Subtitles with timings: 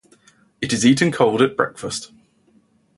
[0.61, 2.11] It is eaten cold at breakfast.